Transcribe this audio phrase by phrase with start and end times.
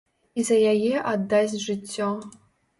[0.39, 2.13] І за яе аддасць жыццё.